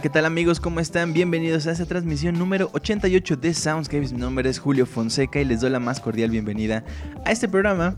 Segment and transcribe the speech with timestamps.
[0.00, 0.60] ¿Qué tal amigos?
[0.60, 1.12] ¿Cómo están?
[1.12, 4.12] Bienvenidos a esta transmisión número 88 de Soundscapes.
[4.14, 6.84] Mi nombre es Julio Fonseca y les doy la más cordial bienvenida
[7.26, 7.96] a este programa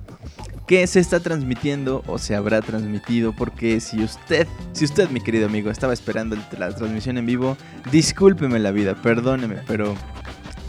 [0.66, 5.46] que se está transmitiendo o se habrá transmitido porque si usted, si usted mi querido
[5.46, 7.56] amigo estaba esperando la transmisión en vivo,
[7.92, 9.94] discúlpeme la vida, perdóneme, pero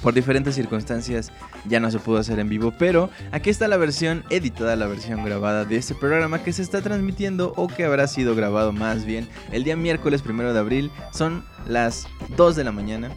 [0.03, 1.31] por diferentes circunstancias
[1.65, 5.23] ya no se pudo hacer en vivo, pero aquí está la versión editada, la versión
[5.23, 9.29] grabada de este programa que se está transmitiendo o que habrá sido grabado más bien
[9.51, 10.91] el día miércoles primero de abril.
[11.13, 13.11] Son las 2 de la mañana.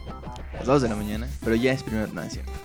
[0.57, 2.21] Las 2 de la mañana, pero ya es primero, no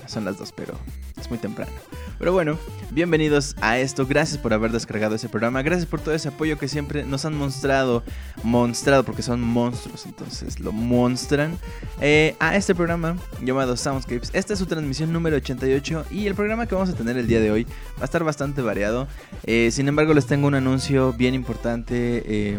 [0.06, 0.74] son las 2, pero
[1.20, 1.70] es muy temprano.
[2.18, 2.58] Pero bueno,
[2.90, 4.06] bienvenidos a esto.
[4.06, 5.62] Gracias por haber descargado ese programa.
[5.62, 8.02] Gracias por todo ese apoyo que siempre nos han mostrado.
[8.44, 11.58] Mostrado porque son monstruos, entonces lo monstran.
[12.00, 14.30] Eh, a este programa llamado Soundscapes.
[14.34, 17.40] Esta es su transmisión número 88 y el programa que vamos a tener el día
[17.40, 17.64] de hoy
[17.98, 19.08] va a estar bastante variado.
[19.44, 22.58] Eh, sin embargo, les tengo un anuncio bien importante eh,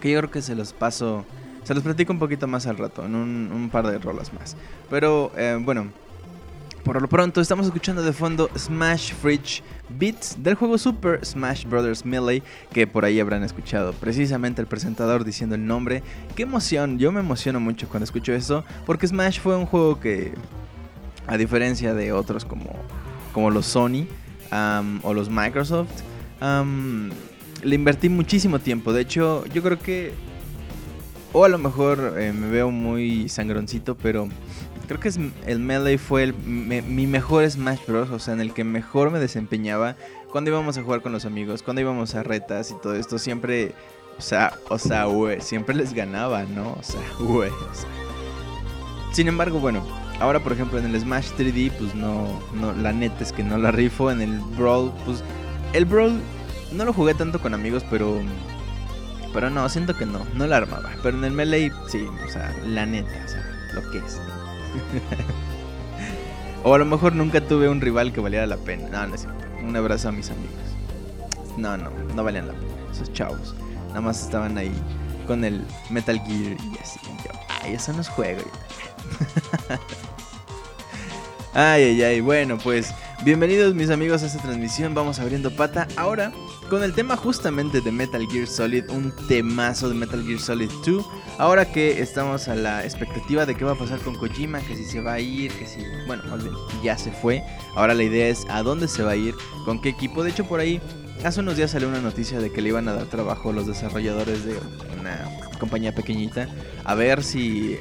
[0.00, 1.24] que yo creo que se los paso.
[1.64, 4.56] Se los platico un poquito más al rato, en un, par de rolas más.
[4.90, 5.88] Pero bueno,
[6.84, 12.04] por lo pronto estamos escuchando de fondo Smash Fridge Beats del juego Super Smash Bros.
[12.04, 12.42] Melee,
[12.74, 16.02] que por ahí habrán escuchado precisamente el presentador diciendo el nombre.
[16.36, 20.34] Qué emoción, yo me emociono mucho cuando escucho eso, porque Smash fue un juego que,
[21.26, 22.76] a diferencia de otros como,
[23.32, 24.06] como los Sony
[25.02, 26.02] o los Microsoft,
[27.62, 28.92] le invertí muchísimo tiempo.
[28.92, 30.12] De hecho, yo creo que,
[31.34, 34.28] o a lo mejor eh, me veo muy sangroncito, pero
[34.86, 35.10] creo que
[35.46, 38.08] el Melee fue mi mejor Smash Bros.
[38.10, 39.96] O sea, en el que mejor me desempeñaba
[40.30, 43.18] cuando íbamos a jugar con los amigos, cuando íbamos a retas y todo esto.
[43.18, 43.74] Siempre,
[44.16, 46.76] o sea, o sea, güey, siempre les ganaba, ¿no?
[46.78, 47.50] O sea, güey.
[49.12, 49.84] Sin embargo, bueno,
[50.20, 53.58] ahora por ejemplo en el Smash 3D, pues no, no, la neta es que no
[53.58, 54.08] la rifo.
[54.12, 55.24] En el Brawl, pues
[55.72, 56.20] el Brawl
[56.72, 58.20] no lo jugué tanto con amigos, pero
[59.34, 60.92] pero no, siento que no, no la armaba.
[61.02, 63.44] Pero en el Melee, sí, o sea, la neta, o sea,
[63.74, 64.14] lo que es.
[66.62, 68.88] o a lo mejor nunca tuve un rival que valiera la pena.
[68.90, 69.44] No, no es cierto.
[69.60, 70.54] Un abrazo a mis amigos.
[71.58, 72.72] No, no, no valían la pena.
[72.92, 73.56] Esos chavos.
[73.88, 74.72] Nada más estaban ahí
[75.26, 77.00] con el Metal Gear y así.
[77.60, 78.42] ay, eso no es juego.
[81.54, 82.20] ay, ay, ay.
[82.20, 82.94] Bueno, pues
[83.24, 84.92] bienvenidos mis amigos a esta transmisión.
[84.92, 85.88] Vamos abriendo pata.
[85.96, 86.30] Ahora
[86.68, 91.06] con el tema justamente de Metal Gear Solid, un temazo de Metal Gear Solid 2.
[91.38, 94.84] Ahora que estamos a la expectativa de qué va a pasar con Kojima, que si
[94.84, 96.22] se va a ir, que si, bueno,
[96.82, 97.42] ya se fue.
[97.74, 99.34] Ahora la idea es a dónde se va a ir,
[99.64, 100.22] con qué equipo.
[100.22, 100.80] De hecho, por ahí
[101.24, 103.66] hace unos días salió una noticia de que le iban a dar trabajo a los
[103.66, 104.54] desarrolladores de
[105.00, 105.24] una
[105.58, 106.48] compañía pequeñita.
[106.84, 107.78] A ver si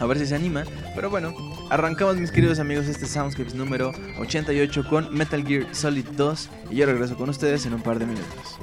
[0.00, 0.64] a ver si se anima.
[0.94, 1.32] Pero bueno,
[1.70, 6.86] arrancamos mis queridos amigos este Soundscapes número 88 con Metal Gear Solid 2 y yo
[6.86, 8.58] regreso con ustedes en un par de minutos.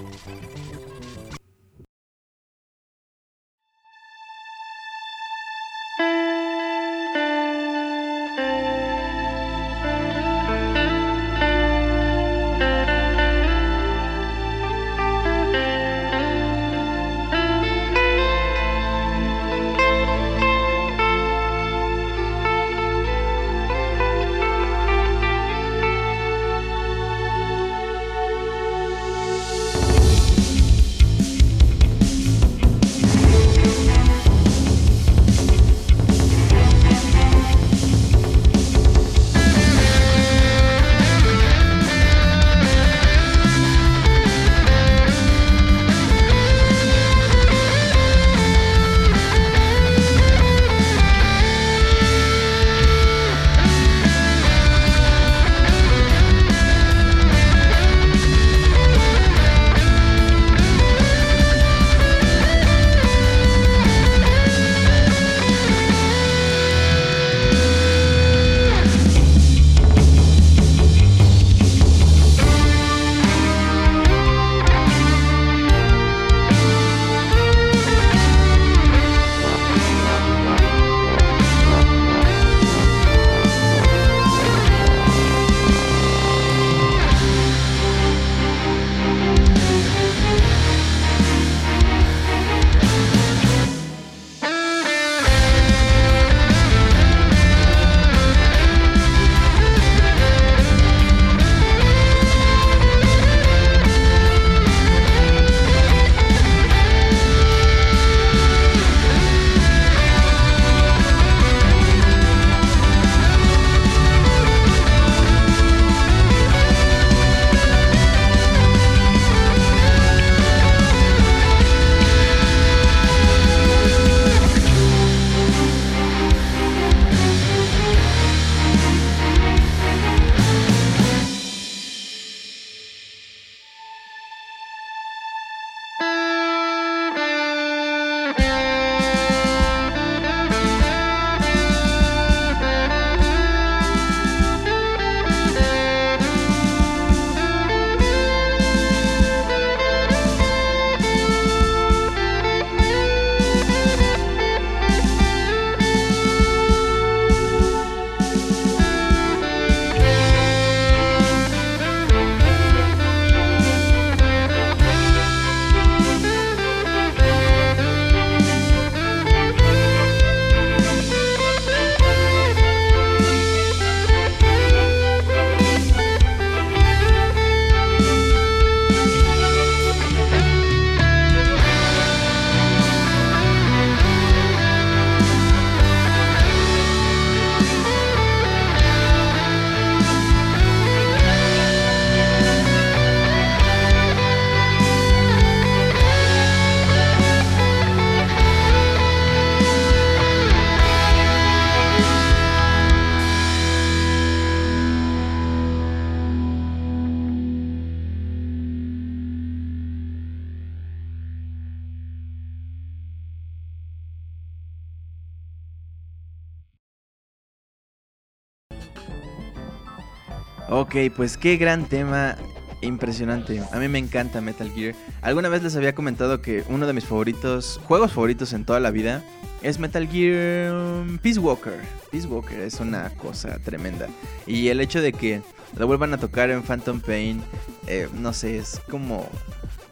[220.79, 222.35] Ok, pues qué gran tema.
[222.81, 223.63] Impresionante.
[223.71, 224.93] A mí me encanta Metal Gear.
[225.23, 228.91] Alguna vez les había comentado que uno de mis favoritos, juegos favoritos en toda la
[228.91, 229.23] vida,
[229.63, 231.79] es Metal Gear um, Peace Walker.
[232.11, 234.07] Peace Walker es una cosa tremenda.
[234.45, 235.41] Y el hecho de que
[235.75, 237.41] lo vuelvan a tocar en Phantom Pain,
[237.87, 239.27] eh, no sé, es como,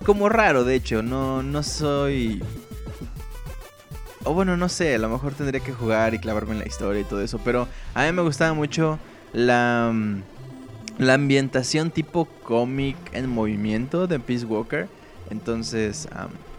[0.05, 0.65] como raro.
[0.65, 2.43] De hecho, no, no soy
[4.23, 7.01] o bueno, no sé, a lo mejor tendría que jugar y clavarme en la historia
[7.01, 7.39] y todo eso.
[7.43, 8.99] Pero a mí me gustaba mucho
[9.33, 10.21] la, um,
[10.97, 14.87] la ambientación tipo cómic en movimiento de Peace Walker.
[15.29, 16.07] Entonces,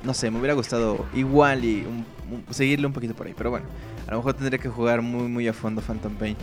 [0.02, 1.86] no sé, me hubiera gustado igual y
[2.50, 3.34] seguirle un poquito por ahí.
[3.36, 3.66] Pero bueno,
[4.06, 6.36] a lo mejor tendría que jugar muy, muy a fondo Phantom Pain.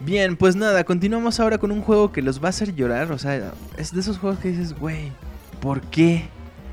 [0.00, 3.12] Bien, pues nada, continuamos ahora con un juego que los va a hacer llorar.
[3.12, 5.12] O sea, es de esos juegos que dices, güey,
[5.60, 6.24] ¿por qué?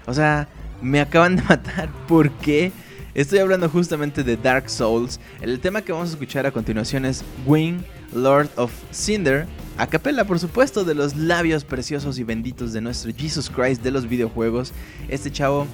[0.05, 0.47] O sea,
[0.81, 2.71] me acaban de matar, ¿por qué?
[3.13, 5.19] Estoy hablando justamente de Dark Souls.
[5.41, 7.79] El tema que vamos a escuchar a continuación es Wing,
[8.13, 9.47] Lord of Cinder.
[9.77, 13.91] A capela, por supuesto, de los labios preciosos y benditos de nuestro Jesus Christ de
[13.91, 14.73] los videojuegos.
[15.07, 15.67] Este chavo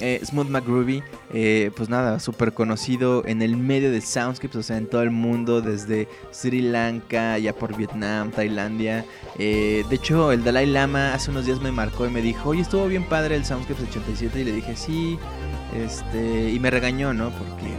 [0.00, 1.02] eh, Smooth McGroovy,
[1.34, 5.10] eh, pues nada, súper conocido en el medio de Soundscapes, o sea, en todo el
[5.10, 9.04] mundo, desde Sri Lanka, ya por Vietnam, Tailandia.
[9.38, 12.62] Eh, de hecho, el Dalai Lama hace unos días me marcó y me dijo, oye,
[12.62, 15.18] estuvo bien padre el Soundscapes 87, y le dije, sí,
[15.76, 17.30] este, y me regañó, ¿no?
[17.30, 17.72] Porque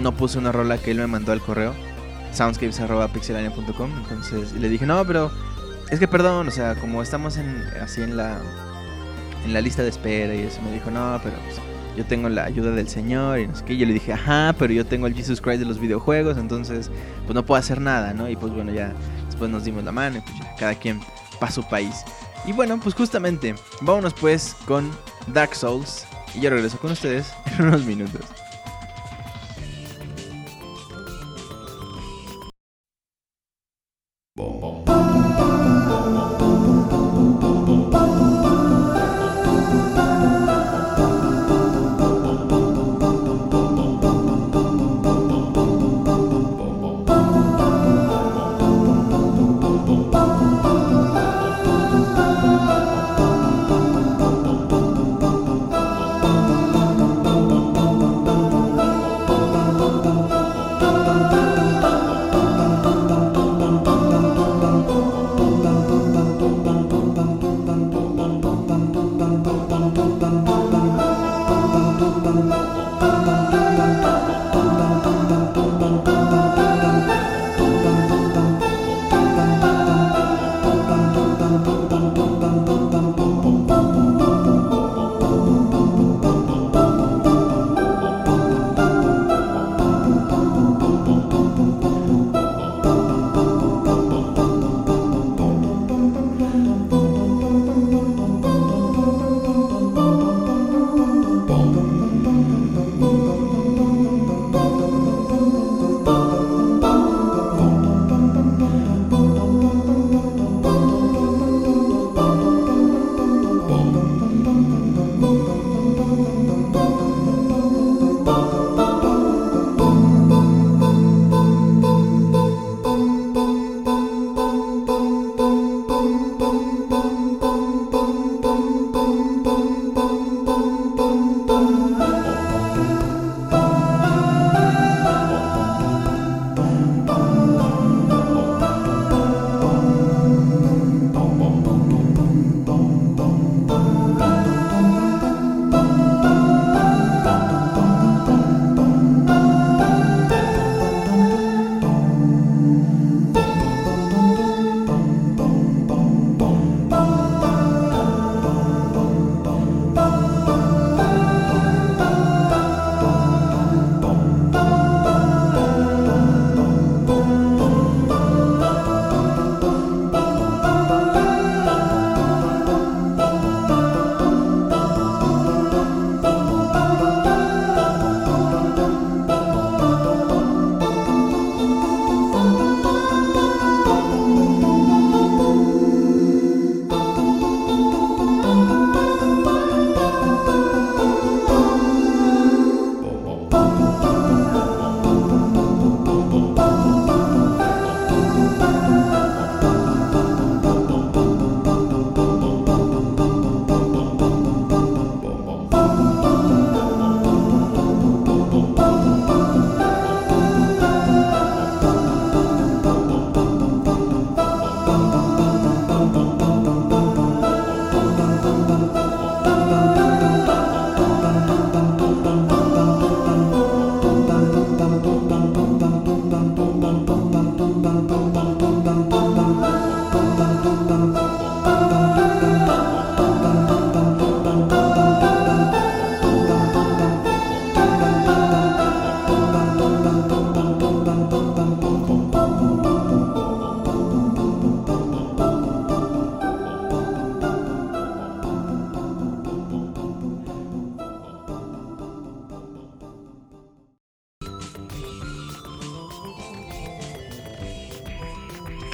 [0.00, 1.74] no puse una rola que él me mandó al correo,
[2.36, 3.90] soundscapes.pixelania.com.
[3.98, 5.30] Entonces le dije, no, pero
[5.90, 8.38] es que perdón, o sea, como estamos en, así en la,
[9.44, 11.60] en la lista de espera y eso, me dijo, no, pero pues,
[11.96, 13.76] yo tengo la ayuda del Señor y no sé qué.
[13.76, 16.90] Yo le dije, ajá, pero yo tengo el Jesus Christ de los videojuegos, entonces
[17.24, 18.28] pues no puedo hacer nada, ¿no?
[18.28, 18.92] Y pues bueno, ya
[19.26, 21.00] después nos dimos la mano y pues ya, cada quien
[21.40, 22.04] para su país.
[22.44, 24.90] Y bueno, pues justamente, vámonos pues con
[25.28, 28.22] Dark Souls y yo regreso con ustedes en unos minutos.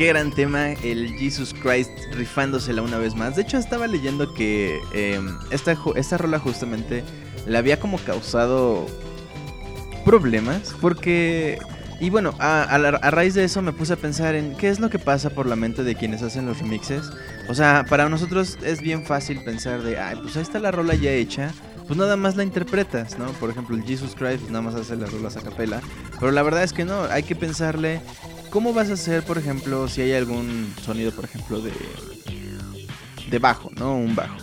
[0.02, 3.36] Qué gran tema, el Jesus Christ rifándosela una vez más.
[3.36, 7.04] De hecho, estaba leyendo que em, esta, esta rola justamente
[7.46, 8.88] le había como causado
[10.04, 11.60] problemas porque
[12.00, 12.76] y bueno, a,
[13.12, 15.54] raíz de eso me puse a pensar en qué es lo que pasa por la
[15.54, 17.08] mente de quienes hacen los remixes.
[17.48, 20.96] O sea, para nosotros es bien fácil pensar de, ay, pues ahí está la rola
[20.96, 21.52] ya hecha,
[21.86, 23.26] pues nada más la interpretas, ¿no?
[23.34, 25.80] Por ejemplo, el Jesus Christ nada más hace las rolas a capela.
[26.18, 28.00] Pero la verdad es que no, hay que pensarle
[28.52, 31.72] cómo vas a hacer, por ejemplo, si hay algún sonido, por ejemplo, de,
[33.30, 33.96] de bajo, ¿no?
[33.96, 34.36] Un bajo.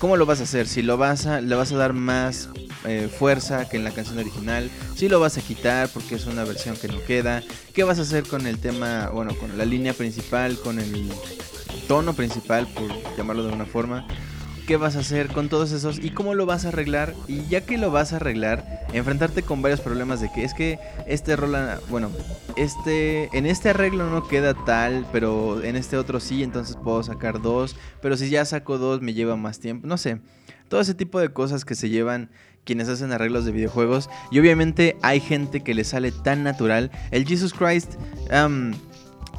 [0.00, 0.66] ¿Cómo lo vas a hacer?
[0.66, 2.48] Si lo vas a, le vas a dar más
[2.84, 4.68] eh, fuerza que en la canción original.
[4.96, 7.42] Si lo vas a quitar porque es una versión que no queda.
[7.72, 11.08] ¿Qué vas a hacer con el tema, bueno, con la línea principal, con el
[11.86, 14.06] tono principal, por llamarlo de una forma?
[14.66, 17.14] Qué vas a hacer con todos esos y cómo lo vas a arreglar.
[17.28, 20.78] Y ya que lo vas a arreglar, enfrentarte con varios problemas de que es que
[21.06, 22.10] este rola, bueno,
[22.56, 27.40] este, en este arreglo no queda tal, pero en este otro sí, entonces puedo sacar
[27.40, 27.76] dos.
[28.00, 29.86] Pero si ya saco dos, me lleva más tiempo.
[29.86, 30.20] No sé,
[30.68, 32.30] todo ese tipo de cosas que se llevan
[32.64, 34.08] quienes hacen arreglos de videojuegos.
[34.30, 36.90] Y obviamente hay gente que le sale tan natural.
[37.10, 37.92] El Jesus Christ.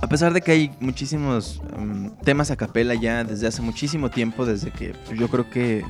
[0.01, 4.45] A pesar de que hay muchísimos em, temas a capela ya desde hace muchísimo tiempo,
[4.45, 5.83] desde que pues, yo creo que,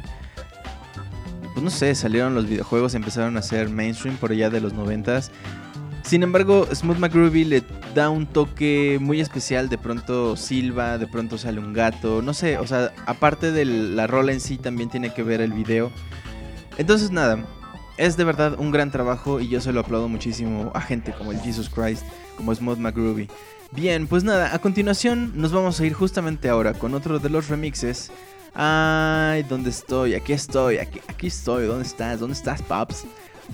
[1.53, 4.73] pues no sé, salieron los videojuegos y empezaron a ser mainstream por allá de los
[4.73, 5.31] noventas.
[6.05, 7.63] Sin embargo, Smooth McGroovy le
[7.95, 9.69] da un toque muy especial.
[9.69, 12.21] De pronto silba, de pronto sale un gato.
[12.21, 15.51] No sé, o sea, aparte de la rola en sí, también tiene que ver el
[15.51, 15.91] video.
[16.77, 17.43] Entonces, nada,
[17.97, 21.31] es de verdad un gran trabajo y yo se lo aplaudo muchísimo a gente como
[21.31, 22.03] el Jesus Christ,
[22.37, 23.27] como Smooth McGroovy.
[23.71, 27.49] Bien, pues nada, a continuación nos vamos a ir justamente ahora con otro de los
[27.49, 28.11] remixes.
[28.53, 30.13] Ay, ¿dónde estoy?
[30.13, 31.65] Aquí estoy, aquí, aquí estoy.
[31.65, 32.19] ¿Dónde estás?
[32.19, 33.05] ¿Dónde estás, Pops?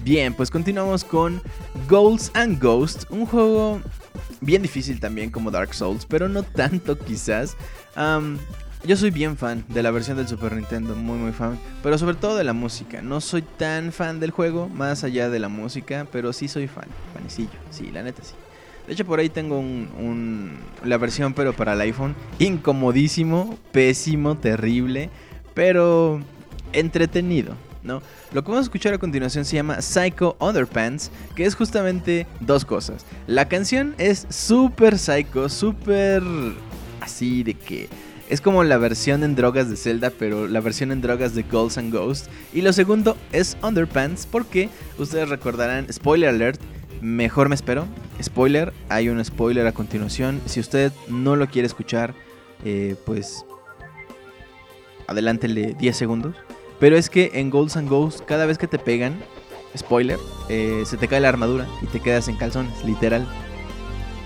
[0.03, 1.41] Bien, pues continuamos con
[1.89, 3.81] Goals and Ghosts, un juego
[4.39, 7.57] bien difícil también como Dark Souls, pero no tanto quizás.
[8.85, 12.15] yo soy bien fan de la versión del Super Nintendo, muy muy fan, pero sobre
[12.15, 13.01] todo de la música.
[13.01, 16.87] No soy tan fan del juego, más allá de la música, pero sí soy fan,
[17.13, 18.33] fanecillo, sí, la neta sí.
[18.87, 22.15] De hecho, por ahí tengo un, la versión, pero para el iPhone.
[22.39, 25.09] Incomodísimo, pésimo, terrible,
[25.53, 26.19] pero
[26.73, 27.55] entretenido.
[27.83, 28.01] ¿no?
[28.31, 32.65] Lo que vamos a escuchar a continuación se llama Psycho Underpants, que es justamente dos
[32.65, 33.05] cosas.
[33.27, 36.21] La canción es súper psycho, súper
[37.01, 37.89] así de que
[38.29, 41.77] es como la versión en drogas de Zelda, pero la versión en drogas de Ghosts
[41.77, 42.29] and Ghosts.
[42.53, 46.61] Y lo segundo es Underpants, porque ustedes recordarán, spoiler alert,
[47.01, 47.87] mejor me espero.
[48.21, 50.41] Spoiler, hay un spoiler a continuación.
[50.45, 52.13] Si usted no lo quiere escuchar,
[52.63, 53.45] eh, pues
[55.07, 56.35] adelántele 10 segundos.
[56.79, 59.19] Pero es que en Golds and Ghosts, cada vez que te pegan,
[59.77, 60.17] spoiler,
[60.49, 63.27] eh, se te cae la armadura y te quedas en calzones, literal.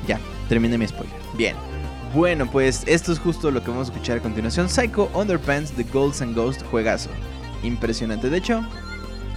[0.07, 1.15] Ya, terminé mi spoiler.
[1.37, 1.55] Bien.
[2.13, 4.69] Bueno, pues esto es justo lo que vamos a escuchar a continuación.
[4.69, 7.09] Psycho Underpants de Golds and Ghosts, juegazo.
[7.61, 8.29] Impresionante.
[8.29, 8.65] De hecho,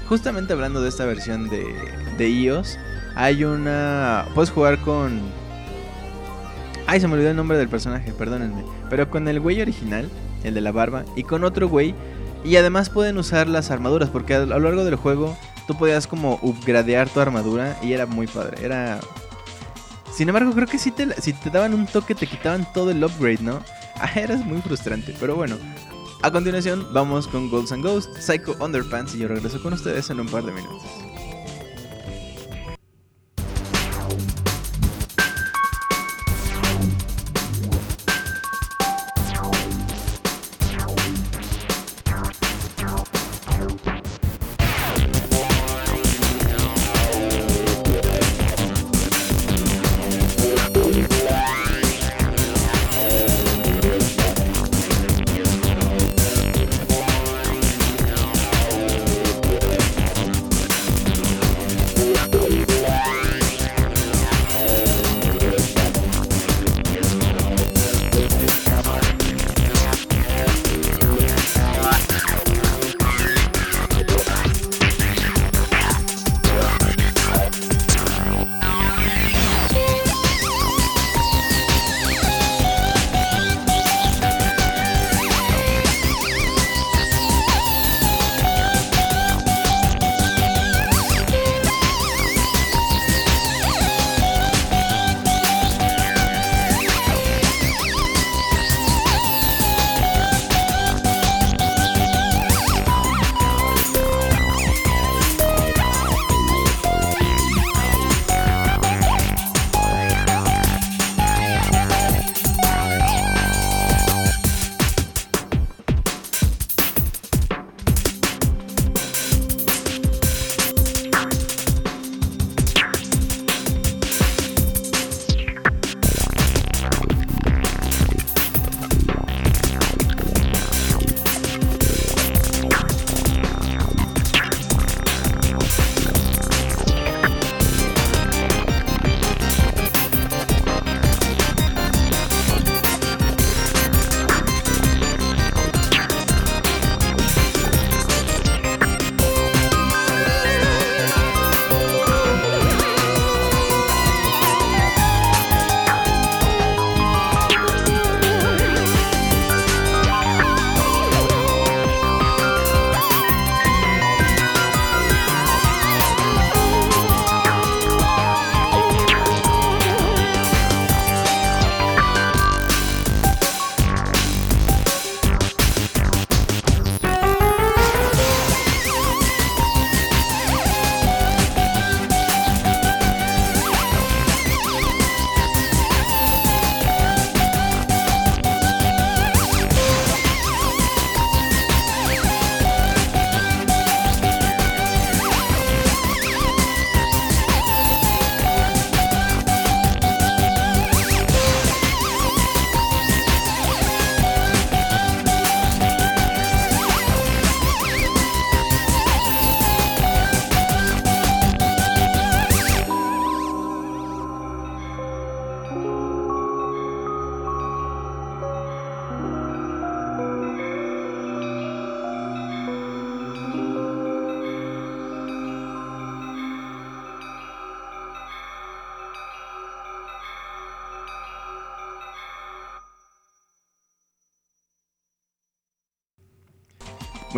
[0.09, 1.65] justamente hablando de esta versión de,
[2.17, 2.79] de iOS,
[3.15, 4.27] hay una.
[4.35, 5.21] Puedes jugar con.
[6.87, 8.65] Ay, se me olvidó el nombre del personaje, perdónenme.
[8.89, 10.09] Pero con el güey original,
[10.45, 11.95] el de la barba, y con otro güey.
[12.45, 16.39] Y además pueden usar las armaduras, porque a lo largo del juego tú podías como
[16.41, 18.65] upgradear tu armadura y era muy padre.
[18.65, 19.01] Era.
[20.13, 23.05] Sin embargo, creo que si te, si te daban un toque te quitaban todo el
[23.05, 23.61] upgrade, ¿no?
[24.01, 25.57] Ah, eras muy frustrante, pero bueno.
[26.21, 30.19] A continuación, vamos con Golds and Ghosts, Psycho Underpants y yo regreso con ustedes en
[30.19, 30.83] un par de minutos.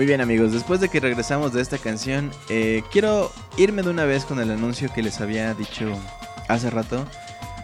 [0.01, 4.07] Muy bien amigos, después de que regresamos de esta canción, eh, quiero irme de una
[4.07, 5.93] vez con el anuncio que les había dicho
[6.49, 7.05] hace rato.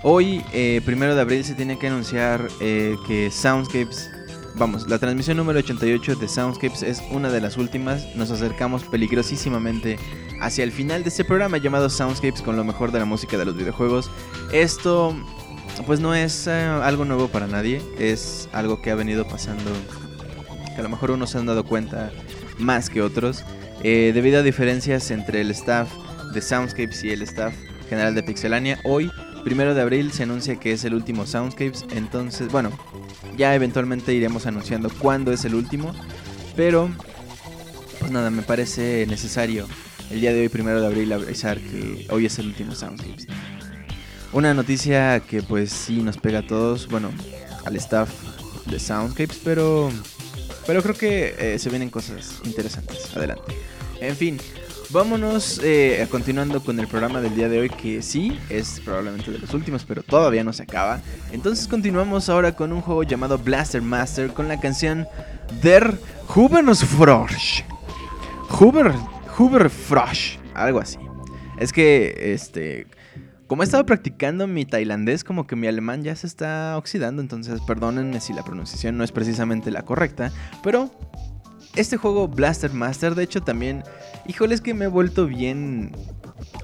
[0.03, 4.11] Hoy, eh, primero de abril, se tiene que anunciar eh, que Soundscapes,
[4.55, 8.14] vamos, la transmisión número 88 de Soundscapes es una de las últimas.
[8.16, 9.99] Nos acercamos peligrosísimamente
[10.42, 13.46] hacia el final de este programa llamado Soundscapes con lo mejor de la música de
[13.46, 14.11] los videojuegos.
[14.53, 15.16] Esto,
[15.87, 19.70] pues no es algo nuevo para nadie, es algo que ha venido pasando
[20.76, 22.12] que a lo mejor unos se han dado cuenta
[22.58, 23.44] más que otros,
[23.82, 25.90] eh, debido a diferencias entre el staff
[26.34, 27.54] de Soundscapes y el staff
[27.88, 28.78] general de Pixelania.
[28.84, 29.10] Hoy,
[29.42, 32.70] primero de abril, se anuncia que es el último Soundscapes, entonces, bueno,
[33.38, 35.94] ya eventualmente iremos anunciando cuándo es el último,
[36.54, 36.90] pero,
[37.98, 39.66] pues nada, me parece necesario
[40.10, 43.26] el día de hoy, primero de abril, avisar que hoy es el último Soundscapes.
[44.32, 47.10] Una noticia que pues sí nos pega a todos, bueno,
[47.64, 48.10] al staff
[48.66, 49.90] de Soundscapes, pero
[50.66, 53.16] pero creo que eh, se vienen cosas interesantes.
[53.16, 53.55] Adelante.
[54.00, 54.38] En fin,
[54.90, 59.38] vámonos eh, continuando con el programa del día de hoy, que sí, es probablemente de
[59.38, 61.00] los últimos, pero todavía no se acaba.
[61.33, 65.07] Entonces continuamos ahora con un juego llamado Blaster Master con la canción
[65.62, 65.98] Der
[66.35, 67.62] Hubernsfrosch.
[68.61, 68.92] Huber,
[69.38, 70.98] Huberfrosch, algo así.
[71.59, 72.87] Es que, este,
[73.46, 77.61] como he estado practicando mi tailandés, como que mi alemán ya se está oxidando, entonces
[77.61, 80.32] perdónenme si la pronunciación no es precisamente la correcta,
[80.62, 80.90] pero
[81.76, 83.85] este juego Blaster Master, de hecho también,
[84.26, 85.92] híjole, es que me he vuelto bien,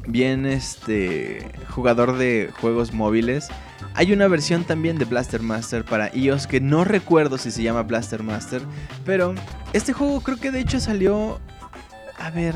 [0.09, 3.49] bien, este, jugador de juegos móviles.
[3.95, 7.83] Hay una versión también de Blaster Master para iOS que no recuerdo si se llama
[7.83, 8.63] Blaster Master,
[9.05, 9.35] pero
[9.75, 11.41] este juego creo que de hecho salió,
[12.19, 12.55] a ver,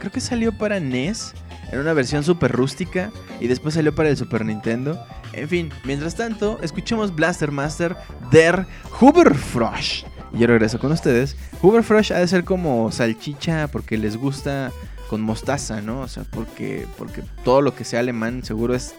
[0.00, 1.34] creo que salió para NES
[1.72, 5.04] en una versión súper rústica y después salió para el Super Nintendo.
[5.32, 7.96] En fin, mientras tanto, escuchemos Blaster Master
[8.30, 8.66] der
[9.00, 10.04] Huberfrosch.
[10.32, 11.36] Y yo regreso con ustedes.
[11.62, 14.72] Huberfrosch ha de ser como salchicha porque les gusta
[15.08, 16.00] con mostaza, ¿no?
[16.00, 18.94] O sea, porque, porque todo lo que sea alemán seguro es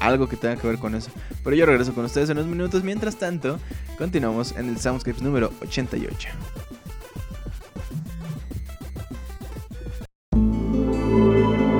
[0.00, 1.10] algo que tenga que ver con eso.
[1.42, 2.82] Pero yo regreso con ustedes en unos minutos.
[2.82, 3.58] Mientras tanto,
[3.98, 6.28] continuamos en el Soundscapes número 88.
[11.14, 11.73] Música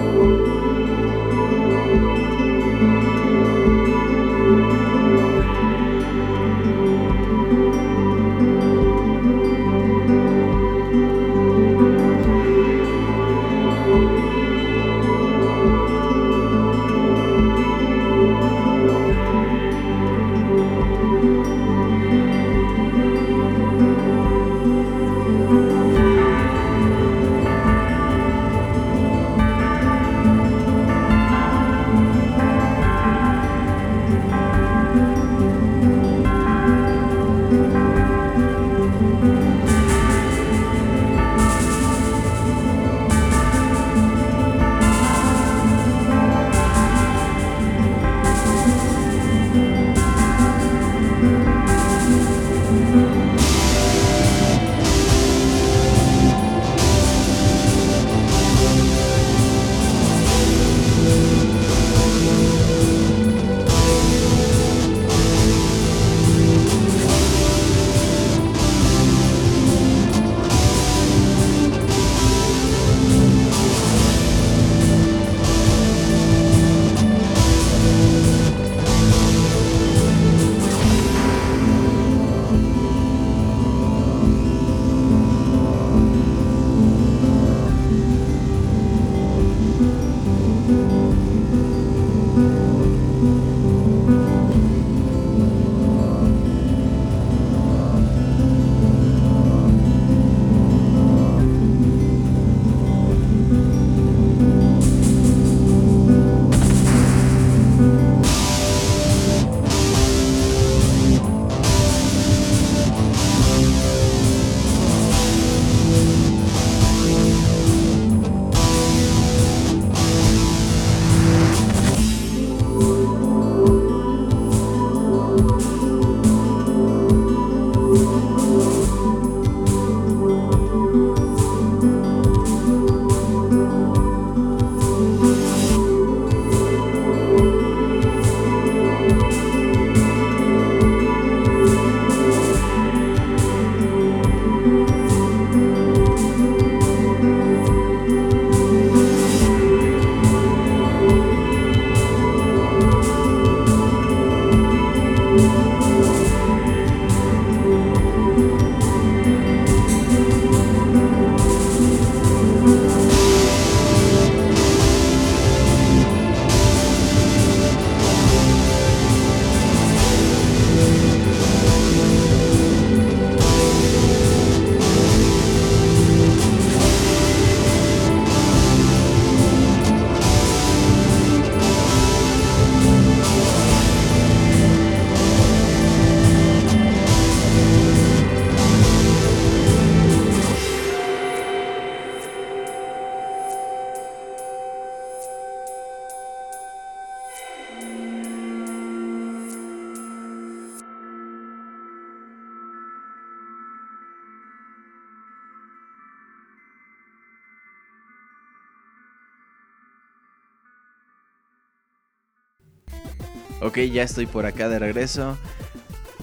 [213.74, 215.36] Ok, ya estoy por acá de regreso.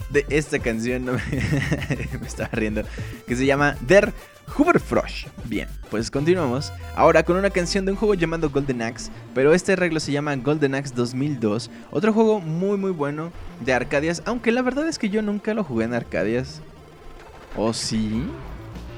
[0.08, 1.12] De esta canción, no
[2.20, 2.80] me, estaba riendo,
[3.26, 4.14] que se llama Der
[4.56, 5.26] Huberfrosch.
[5.44, 6.72] Bien, pues continuamos.
[6.96, 10.34] Ahora con una canción de un juego llamado Golden Axe, pero este arreglo se llama
[10.36, 11.70] Golden Axe 2002.
[11.90, 15.62] Otro juego muy muy bueno de Arcadias, aunque la verdad es que yo nunca lo
[15.62, 16.62] jugué en Arcadias.
[17.54, 18.24] ¿O sí?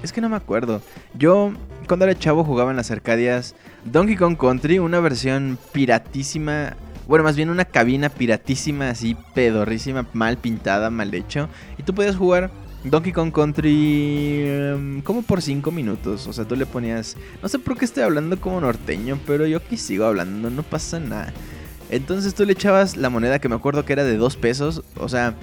[0.04, 0.80] Es que no me acuerdo.
[1.14, 1.52] Yo
[1.88, 6.76] cuando era chavo jugaba en las Arcadias Donkey Kong Country, una versión piratísima.
[7.06, 11.48] Bueno, más bien una cabina piratísima, así pedorrísima, mal pintada, mal hecho.
[11.76, 12.50] Y tú podías jugar
[12.84, 16.26] Donkey Kong Country em, como por 5 minutos.
[16.26, 17.16] O sea, tú le ponías...
[17.42, 20.98] No sé por qué estoy hablando como norteño, pero yo aquí sigo hablando, no pasa
[20.98, 21.32] nada.
[21.90, 24.82] Entonces tú le echabas la moneda que me acuerdo que era de 2 pesos.
[24.96, 25.34] O sea,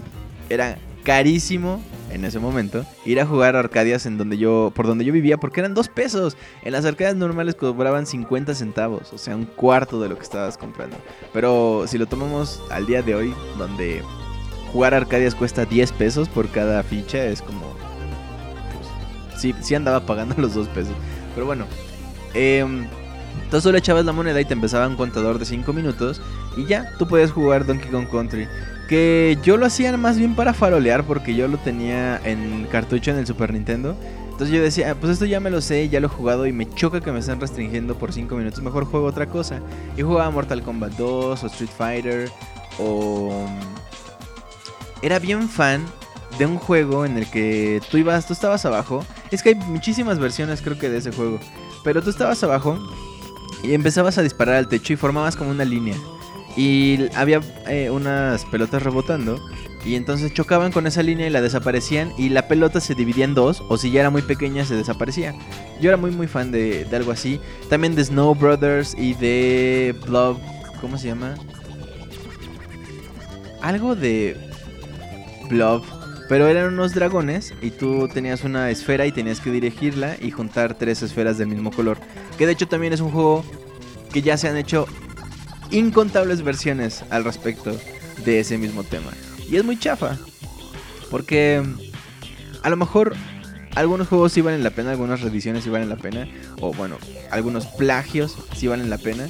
[0.49, 5.05] era carísimo en ese momento ir a jugar a Arcadias en donde yo por donde
[5.05, 6.37] yo vivía porque eran dos pesos.
[6.63, 10.57] En las Arcadias normales cobraban 50 centavos o sea un cuarto de lo que estabas
[10.57, 10.97] comprando.
[11.33, 14.01] Pero si lo tomamos al día de hoy donde
[14.71, 17.75] jugar a Arcadias cuesta 10 pesos por cada ficha es como
[18.73, 20.93] pues, sí sí andaba pagando los dos pesos.
[21.33, 21.65] Pero bueno
[22.33, 22.65] eh,
[23.43, 26.21] entonces solo echabas la moneda y te empezaba un contador de 5 minutos
[26.55, 28.47] y ya tú podías jugar Donkey Kong Country
[28.91, 33.19] que yo lo hacía más bien para farolear porque yo lo tenía en cartucho en
[33.19, 33.95] el Super Nintendo.
[34.31, 36.69] Entonces yo decía, pues esto ya me lo sé, ya lo he jugado y me
[36.75, 38.61] choca que me estén restringiendo por 5 minutos.
[38.61, 39.61] Mejor juego otra cosa.
[39.95, 42.29] Y jugaba Mortal Kombat 2 o Street Fighter
[42.79, 43.45] o...
[45.01, 45.85] Era bien fan
[46.37, 49.05] de un juego en el que tú ibas, tú estabas abajo.
[49.31, 51.39] Es que hay muchísimas versiones creo que de ese juego.
[51.85, 52.77] Pero tú estabas abajo
[53.63, 55.95] y empezabas a disparar al techo y formabas como una línea.
[56.55, 59.39] Y había eh, unas pelotas rebotando.
[59.85, 62.11] Y entonces chocaban con esa línea y la desaparecían.
[62.17, 63.63] Y la pelota se dividía en dos.
[63.69, 65.33] O si ya era muy pequeña, se desaparecía.
[65.79, 67.39] Yo era muy, muy fan de, de algo así.
[67.69, 70.37] También de Snow Brothers y de Blob.
[70.79, 71.35] ¿Cómo se llama?
[73.61, 74.37] Algo de
[75.49, 75.83] Blob.
[76.31, 80.75] Pero eran unos dragones y tú tenías una esfera y tenías que dirigirla y juntar
[80.75, 81.97] tres esferas del mismo color.
[82.37, 83.43] Que de hecho también es un juego
[84.13, 84.85] que ya se han hecho
[85.71, 87.75] incontables versiones al respecto
[88.25, 89.11] de ese mismo tema.
[89.49, 90.17] Y es muy chafa.
[91.09, 91.61] Porque
[92.63, 93.15] a lo mejor
[93.75, 96.27] algunos juegos sí valen la pena, algunas reediciones sí valen la pena.
[96.59, 96.97] O bueno,
[97.31, 99.29] algunos plagios sí valen la pena.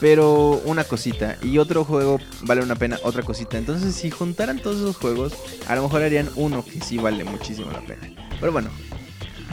[0.00, 1.36] Pero una cosita.
[1.42, 3.58] Y otro juego vale una pena, otra cosita.
[3.58, 5.34] Entonces si juntaran todos esos juegos,
[5.68, 8.10] a lo mejor harían uno que sí vale muchísimo la pena.
[8.40, 8.70] Pero bueno,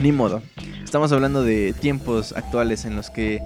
[0.02, 0.42] ni modo.
[0.84, 3.42] Estamos hablando de tiempos actuales en los que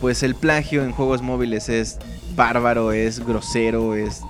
[0.00, 1.98] pues el plagio en juegos móviles es
[2.34, 4.22] bárbaro, es grosero, es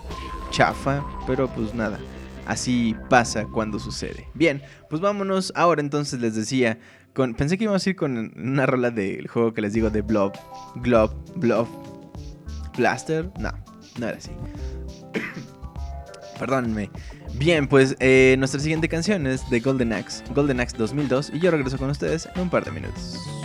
[0.51, 1.99] chafa, pero pues nada.
[2.47, 4.27] Así pasa cuando sucede.
[4.35, 5.53] Bien, pues vámonos.
[5.55, 6.79] Ahora entonces les decía,
[7.37, 10.33] pensé que íbamos a ir con una rola del juego que les digo de Blob,
[10.77, 11.69] Glob, Blob,
[12.77, 13.31] Blaster.
[13.39, 13.53] No,
[13.99, 14.33] no era así.
[16.39, 16.91] Perdónenme.
[17.35, 21.51] Bien, pues eh, nuestra siguiente canción es de Golden Axe, Golden Axe 2002, y yo
[21.51, 23.40] regreso con ustedes en un par de minutos.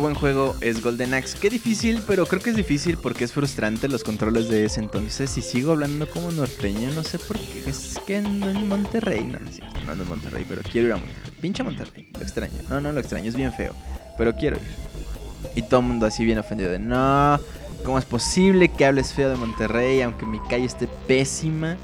[0.00, 1.38] Buen juego es Golden Axe.
[1.40, 5.36] Qué difícil, pero creo que es difícil porque es frustrante los controles de ese entonces.
[5.36, 7.70] Y sigo hablando como norteño, no sé por qué.
[7.70, 11.32] Es que en Monterrey, no, no, no, no en Monterrey, pero quiero ir a Monterrey.
[11.40, 12.54] Pinche Monterrey, lo extraño.
[12.68, 13.74] No, no lo extraño, es bien feo.
[14.18, 14.90] Pero quiero ir.
[15.54, 17.38] Y todo el mundo así bien ofendido de no.
[17.84, 21.76] ¿Cómo es posible que hables feo de Monterrey aunque mi calle esté pésima?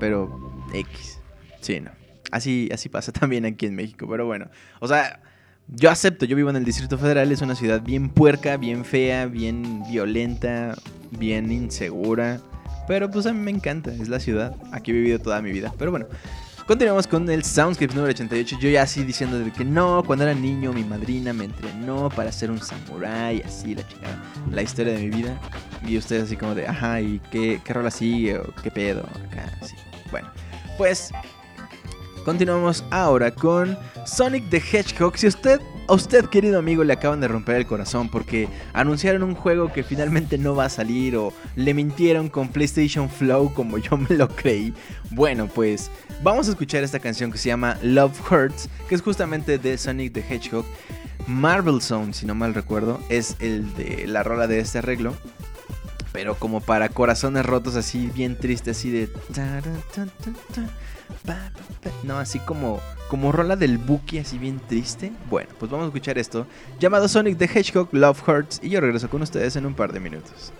[0.00, 1.20] Pero X.
[1.60, 1.90] Sí, no.
[2.30, 4.06] Así, así pasa también aquí en México.
[4.08, 4.48] Pero bueno,
[4.80, 5.20] o sea,
[5.68, 9.26] yo acepto, yo vivo en el Distrito Federal, es una ciudad bien puerca, bien fea,
[9.26, 10.76] bien violenta,
[11.18, 12.40] bien insegura.
[12.86, 14.54] Pero pues a mí me encanta, es la ciudad.
[14.72, 15.72] Aquí he vivido toda mi vida.
[15.76, 16.06] Pero bueno,
[16.68, 18.58] continuamos con el Soundscape número 88.
[18.60, 22.30] Yo ya así diciendo de que no, cuando era niño mi madrina me entrenó para
[22.30, 24.22] ser un samurái, así la chingada.
[24.52, 25.40] La historia de mi vida.
[25.84, 28.38] Y ustedes así como de, ajá, ¿y qué, qué rola sigue?
[28.38, 29.00] ¿O qué pedo?
[29.00, 29.74] Acá, así.
[30.12, 30.30] Bueno,
[30.78, 31.10] pues
[32.26, 35.16] Continuamos ahora con Sonic the Hedgehog.
[35.16, 39.36] Si usted, a usted, querido amigo, le acaban de romper el corazón porque anunciaron un
[39.36, 43.96] juego que finalmente no va a salir o le mintieron con PlayStation Flow como yo
[43.96, 44.74] me lo creí,
[45.12, 45.88] bueno, pues
[46.24, 50.12] vamos a escuchar esta canción que se llama Love Hurts, que es justamente de Sonic
[50.12, 50.64] the Hedgehog.
[51.28, 55.14] Marvel Zone, si no mal recuerdo, es el de la rola de este arreglo
[56.12, 59.10] pero como para corazones rotos así bien triste así de
[62.02, 65.12] no, así como, como rola del Buki, así bien triste.
[65.30, 66.46] Bueno, pues vamos a escuchar esto,
[66.78, 70.00] llamado Sonic the Hedgehog Love Hurts, y yo regreso con ustedes en un par de
[70.00, 70.52] minutos.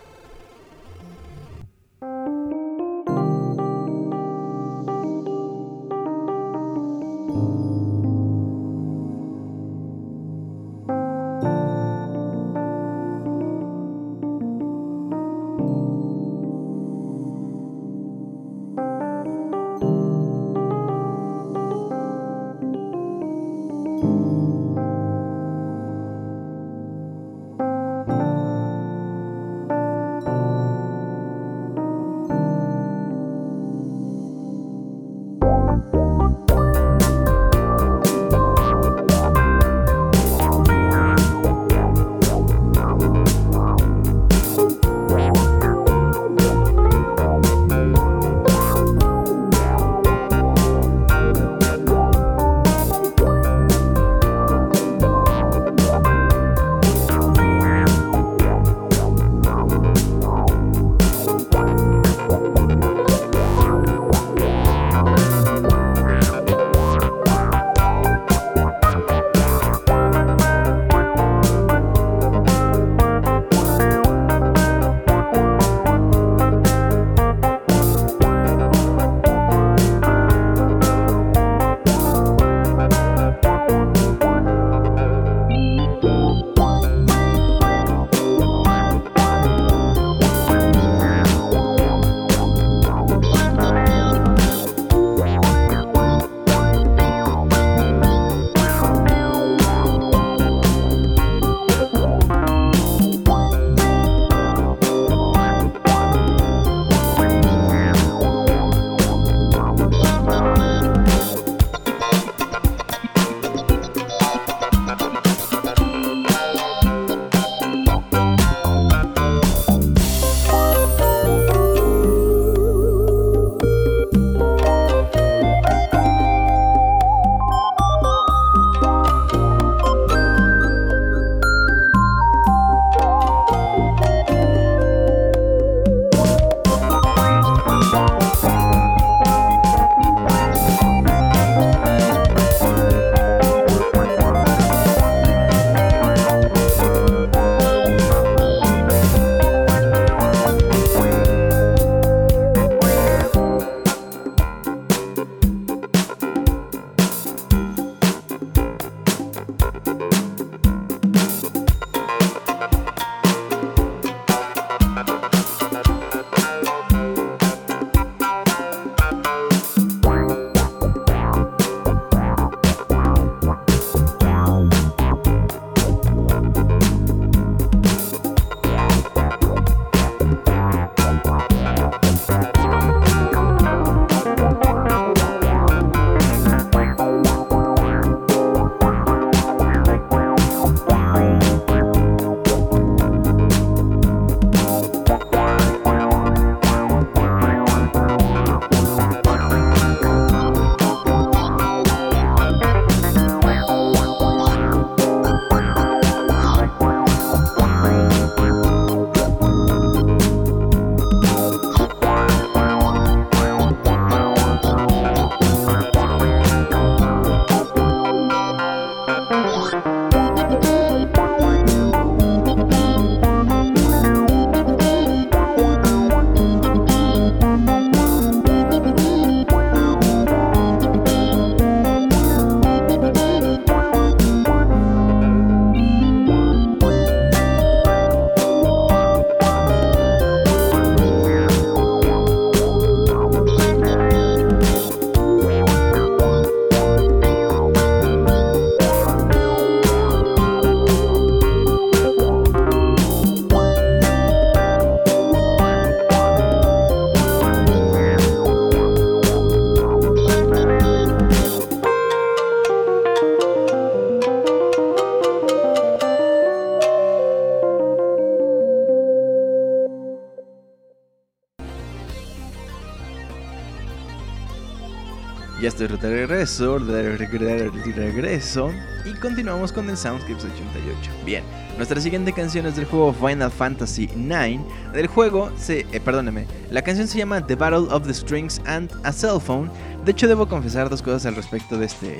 [276.47, 278.71] Regreso, de regreso.
[279.05, 281.11] Y continuamos con el Soundscapes 88.
[281.25, 281.43] Bien,
[281.75, 284.61] nuestra siguiente canción es del juego Final Fantasy IX.
[284.93, 289.11] Del juego, se, eh, la canción se llama The Battle of the Strings and a
[289.11, 289.69] Cell Phone.
[290.05, 292.17] De hecho, debo confesar dos cosas al respecto de, este,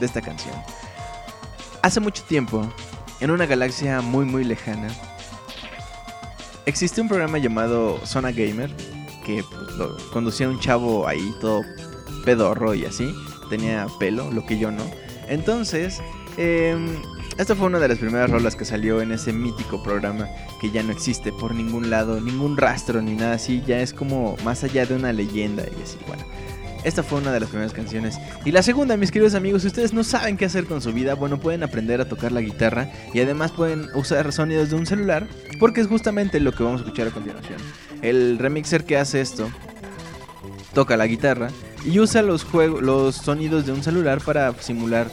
[0.00, 0.54] de esta canción.
[1.82, 2.66] Hace mucho tiempo,
[3.20, 4.88] en una galaxia muy muy lejana,
[6.64, 8.70] existe un programa llamado Zona Gamer
[9.24, 11.62] que pues, lo conducía un chavo ahí todo
[12.24, 13.14] pedorro y así.
[13.48, 14.84] Tenía pelo, lo que yo no.
[15.28, 16.00] Entonces,
[16.36, 16.88] em,
[17.38, 20.28] esta fue una de las primeras rolas que salió en ese mítico programa
[20.60, 23.62] que ya no existe por ningún lado, ningún rastro ni nada así.
[23.66, 25.98] Ya es como más allá de una leyenda y así.
[26.06, 26.24] Bueno,
[26.86, 28.16] esta fue una de las primeras canciones.
[28.44, 31.14] Y la segunda, mis queridos amigos, si ustedes no saben qué hacer con su vida,
[31.14, 35.26] bueno, pueden aprender a tocar la guitarra y además pueden usar sonidos de un celular,
[35.58, 37.58] porque es justamente lo que vamos a escuchar a continuación.
[38.02, 39.50] El remixer que hace esto
[40.74, 41.48] toca la guitarra
[41.86, 45.10] y usa los, los sonidos de un celular para simular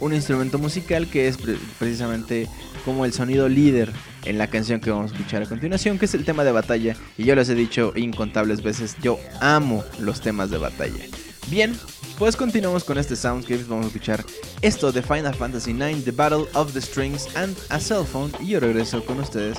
[0.00, 1.38] un instrumento musical que es
[1.78, 2.48] precisamente
[2.84, 3.92] como el sonido líder
[4.24, 6.96] en la canción que vamos a escuchar a continuación, que es el tema de batalla.
[7.18, 11.04] Y yo les he dicho incontables veces, yo amo los temas de batalla.
[11.48, 11.76] Bien,
[12.18, 13.68] pues continuamos con este Soundscapes.
[13.68, 14.24] Vamos a escuchar
[14.62, 18.30] esto de Final Fantasy IX, The Battle of the Strings and a Cell Phone.
[18.40, 19.58] Y yo regreso con ustedes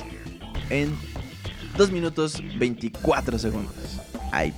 [0.70, 0.96] en
[1.76, 3.74] 2 minutos 24 segundos.
[4.32, 4.52] Ay.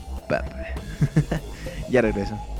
[1.90, 2.53] ya regreso.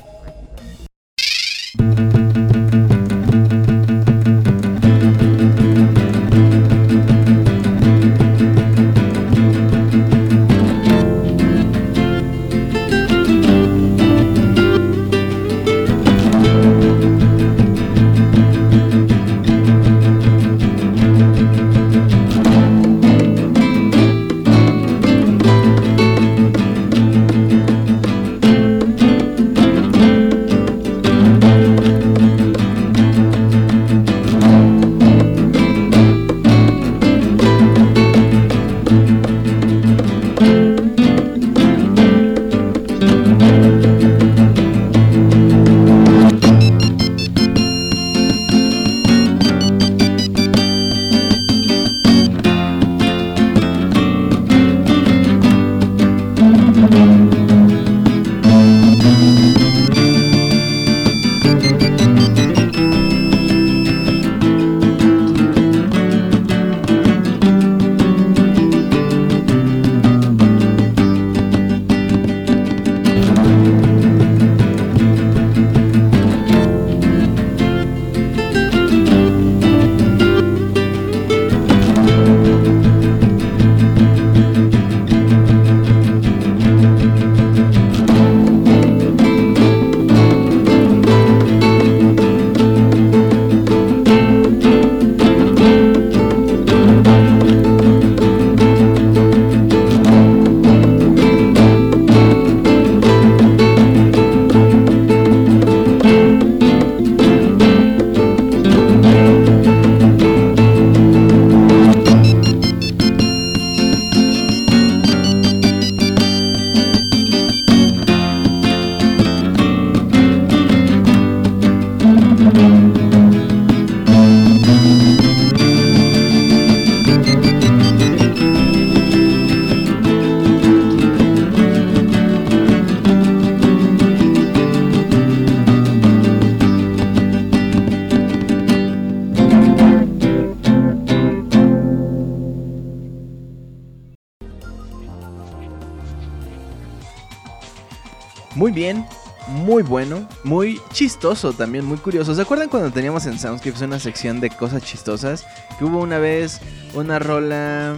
[148.75, 149.05] Bien,
[149.47, 152.35] muy bueno, muy chistoso también, muy curioso.
[152.35, 155.45] ¿Se acuerdan cuando teníamos en Soundscapes una sección de cosas chistosas?
[155.79, 156.59] Que hubo una vez
[156.93, 157.95] una rola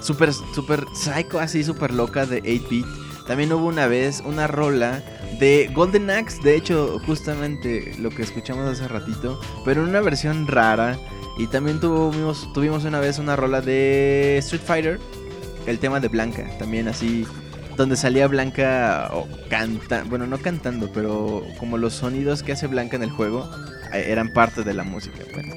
[0.00, 2.86] súper, súper psycho, así súper loca de 8-bit.
[3.26, 5.02] También hubo una vez una rola
[5.40, 10.46] de Golden Axe, de hecho, justamente lo que escuchamos hace ratito, pero en una versión
[10.46, 10.98] rara.
[11.38, 15.00] Y también tuvimos, tuvimos una vez una rola de Street Fighter,
[15.66, 17.26] el tema de Blanca, también así
[17.76, 22.96] donde salía Blanca o canta, bueno, no cantando, pero como los sonidos que hace Blanca
[22.96, 23.48] en el juego
[23.92, 25.18] eh, eran parte de la música.
[25.32, 25.54] Bueno,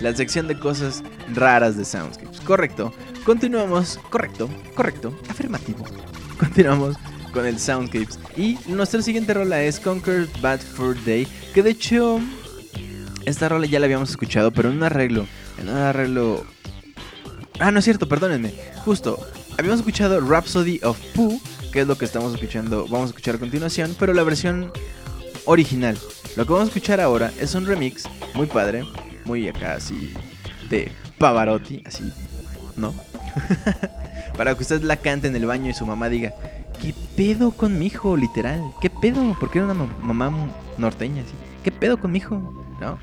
[0.00, 1.02] la sección de cosas
[1.34, 2.40] raras de Soundscapes.
[2.40, 2.92] Correcto.
[3.24, 3.98] Continuamos.
[4.10, 4.48] Correcto.
[4.74, 5.16] Correcto.
[5.28, 5.84] Afirmativo.
[6.38, 6.96] Continuamos
[7.32, 8.18] con el Soundscapes.
[8.36, 11.26] Y nuestra siguiente rola es Conquered Bad Fur Day.
[11.52, 12.20] Que de hecho,
[13.24, 15.26] esta rola ya la habíamos escuchado, pero en un arreglo.
[15.58, 16.44] En un arreglo.
[17.58, 18.54] Ah, no es cierto, perdónenme.
[18.84, 19.18] Justo.
[19.58, 21.40] Habíamos escuchado Rhapsody of Pooh
[21.72, 24.72] que es lo que estamos escuchando, vamos a escuchar a continuación, pero la versión
[25.44, 25.98] original.
[26.36, 28.04] Lo que vamos a escuchar ahora es un remix
[28.34, 28.84] muy padre,
[29.24, 30.14] muy acá así
[30.70, 32.12] de Pavarotti, así,
[32.76, 32.94] ¿no?
[34.36, 36.32] Para que usted la cante en el baño y su mamá diga,
[36.80, 38.16] ¿qué pedo con mi hijo?
[38.16, 39.36] Literal, ¿qué pedo?
[39.40, 40.32] Porque era una mamá
[40.76, 41.34] norteña, así.
[41.64, 42.36] ¿Qué pedo con mi hijo?
[42.80, 42.98] ¿No?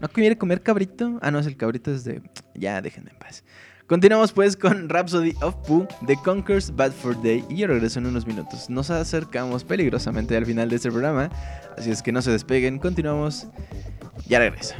[0.00, 1.18] ¿No quiere comer cabrito?
[1.22, 2.22] Ah, no, es el cabrito es de...
[2.54, 3.44] Ya, déjenme en paz.
[3.90, 8.06] Continuamos pues con Rhapsody of Pooh de Conquers Bad for Day y yo regreso en
[8.06, 8.70] unos minutos.
[8.70, 11.28] Nos acercamos peligrosamente al final de este programa,
[11.76, 13.48] así es que no se despeguen, continuamos.
[14.28, 14.76] Ya regreso.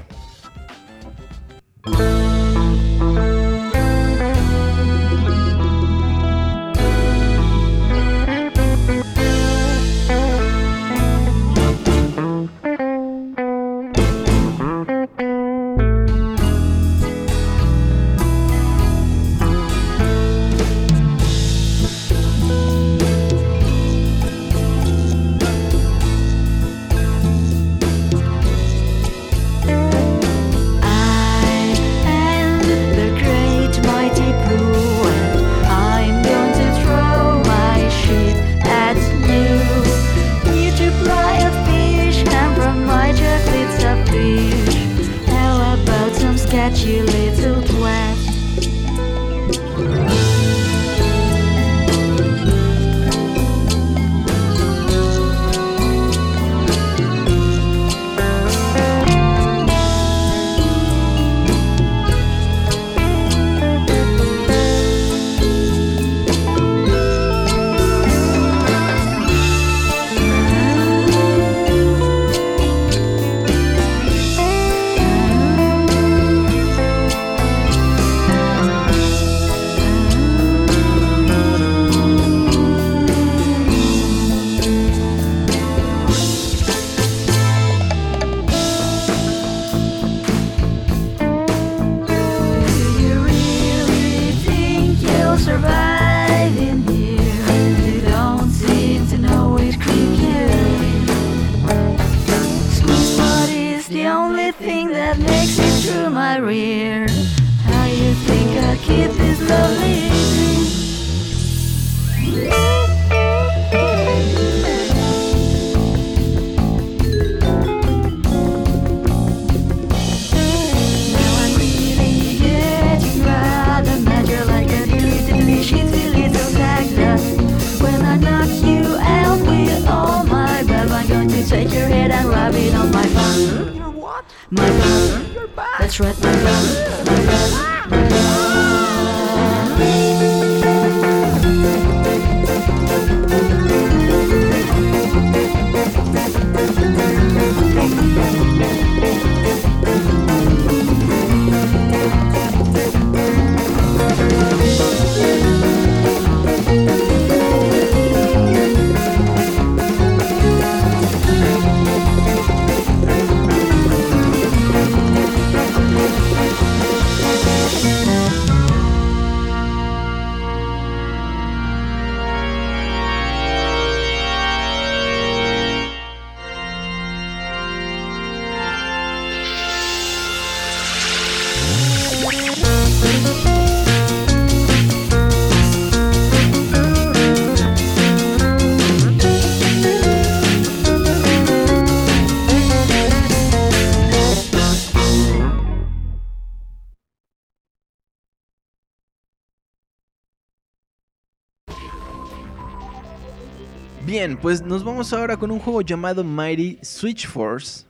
[204.20, 207.86] Bien, pues nos vamos ahora con un juego llamado Mighty Switch Force.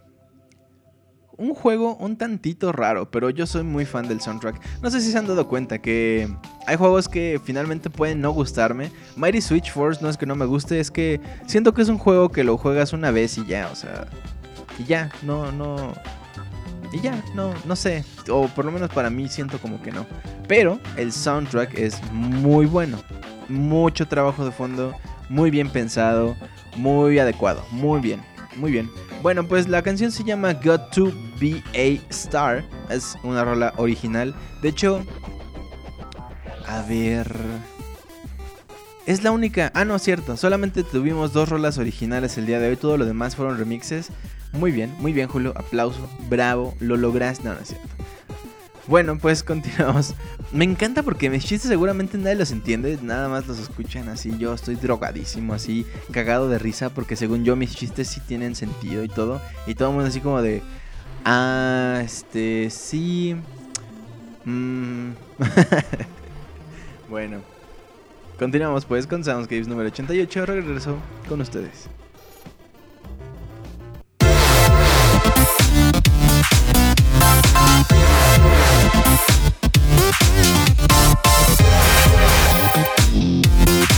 [1.36, 4.80] Un juego un tantito raro, pero yo soy muy fan del soundtrack.
[4.80, 6.32] No sé si se han dado cuenta que
[6.68, 8.92] hay juegos que finalmente pueden no gustarme.
[9.16, 11.98] Mighty Switch Force no es que no me guste, es que siento que es un
[11.98, 14.06] juego que lo juegas una vez y ya, o sea,
[14.78, 15.94] y ya, no, no,
[16.92, 18.04] y ya, no, no sé.
[18.30, 20.06] O por lo menos para mí siento como que no.
[20.46, 22.98] Pero el soundtrack es muy bueno.
[23.48, 24.94] Mucho trabajo de fondo
[25.30, 26.36] muy bien pensado,
[26.76, 28.20] muy adecuado, muy bien,
[28.56, 28.90] muy bien.
[29.22, 34.34] Bueno, pues la canción se llama Got to Be a Star, es una rola original.
[34.60, 35.02] De hecho,
[36.66, 37.34] a ver...
[39.06, 39.72] Es la única...
[39.74, 40.36] Ah, no, cierto.
[40.36, 42.76] Solamente tuvimos dos rolas originales el día de hoy.
[42.76, 44.10] Todo lo demás fueron remixes.
[44.52, 45.52] Muy bien, muy bien, Julio.
[45.56, 46.08] Aplauso.
[46.28, 46.74] Bravo.
[46.78, 47.42] Lo lograste.
[47.42, 47.88] No, no es cierto.
[48.90, 50.16] Bueno, pues continuamos.
[50.50, 54.36] Me encanta porque mis chistes seguramente nadie los entiende, nada más los escuchan así.
[54.36, 59.04] Yo estoy drogadísimo, así, cagado de risa, porque según yo mis chistes sí tienen sentido
[59.04, 59.40] y todo.
[59.68, 60.60] Y todo el mundo así como de,
[61.24, 63.36] ah, este, sí.
[64.44, 65.10] Mm.
[67.08, 67.42] bueno,
[68.40, 70.46] continuamos pues con Soundscapes número 88.
[70.46, 70.96] Regreso
[71.28, 71.88] con ustedes.
[83.12, 83.89] Muy bien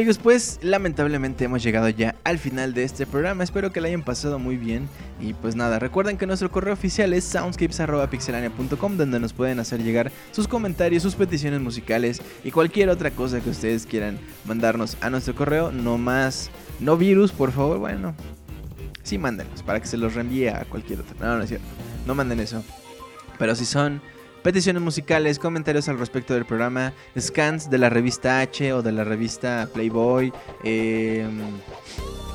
[0.00, 3.44] amigos, pues lamentablemente hemos llegado ya al final de este programa.
[3.44, 4.88] Espero que lo hayan pasado muy bien.
[5.20, 10.10] Y pues nada, recuerden que nuestro correo oficial es soundscapes.pixelania.com donde nos pueden hacer llegar
[10.30, 15.34] sus comentarios, sus peticiones musicales y cualquier otra cosa que ustedes quieran mandarnos a nuestro
[15.34, 15.70] correo.
[15.70, 17.76] No más, no virus, por favor.
[17.76, 18.14] Bueno,
[19.02, 21.14] sí mándenos para que se los reenvíe a cualquier otro.
[21.20, 21.66] No, no es cierto.
[22.06, 22.64] No manden eso.
[23.38, 24.00] Pero si son
[24.42, 29.04] peticiones musicales, comentarios al respecto del programa, scans de la revista H o de la
[29.04, 30.32] revista Playboy,
[30.64, 31.40] em,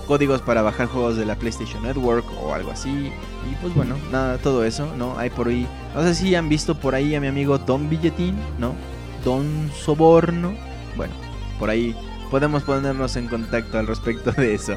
[0.08, 2.90] códigos para bajar juegos de la PlayStation Network o algo así.
[2.90, 5.18] Y pues bueno, nada, todo eso, ¿no?
[5.18, 8.36] Hay por ahí, no sé si han visto por ahí a mi amigo Don Billetín,
[8.60, 8.76] ¿no?
[9.24, 10.54] Don Soborno.
[10.96, 11.14] Bueno,
[11.60, 11.96] por ahí
[12.30, 14.76] podemos ponernos en contacto al respecto de eso.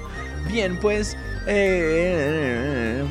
[0.51, 1.17] Bien, pues...
[1.47, 3.03] Eh,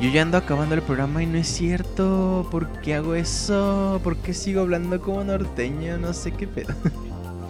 [0.00, 2.46] Yo ya ando acabando el programa y no es cierto.
[2.50, 4.00] ¿Por qué hago eso?
[4.04, 5.96] ¿Por qué sigo hablando como norteño?
[5.98, 6.74] No sé qué pedo.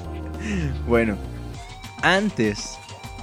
[0.89, 1.17] bueno,
[2.03, 2.79] antes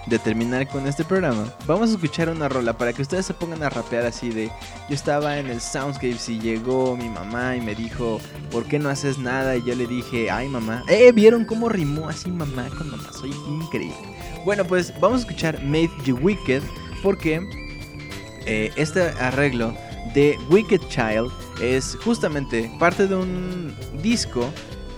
[0.07, 3.63] de terminar con este programa, vamos a escuchar una rola para que ustedes se pongan
[3.63, 4.47] a rapear así de
[4.89, 8.19] yo estaba en el Soundscape y llegó mi mamá y me dijo,
[8.51, 12.09] "¿Por qué no haces nada?" y yo le dije, "Ay, mamá." Eh, ¿vieron cómo rimó
[12.09, 13.09] así mamá con mamá?
[13.13, 13.95] Soy increíble.
[14.43, 16.61] Bueno, pues vamos a escuchar Made You Wicked
[17.01, 17.41] porque
[18.45, 19.75] eh, este arreglo
[20.13, 21.31] de Wicked Child
[21.61, 24.49] es justamente parte de un disco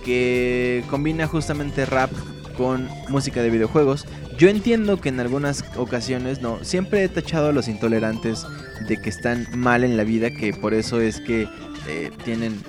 [0.04, 2.10] que combina justamente rap
[2.56, 4.06] con música de videojuegos.
[4.38, 8.46] Yo entiendo que en algunas ocasiones, no, siempre he tachado a los intolerantes
[8.86, 11.48] de que están mal en la vida, que por eso es que
[11.88, 12.60] eh, tienen...